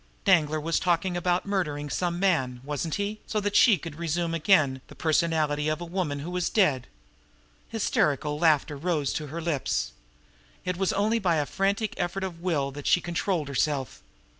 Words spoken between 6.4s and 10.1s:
dead? Hysterical laughter rose to her lips.